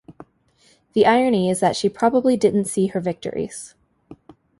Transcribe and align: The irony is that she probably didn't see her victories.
The 0.93 1.05
irony 1.05 1.47
is 1.51 1.59
that 1.59 1.75
she 1.75 1.87
probably 1.87 2.35
didn't 2.35 2.65
see 2.65 2.87
her 2.87 2.99
victories. 2.99 3.75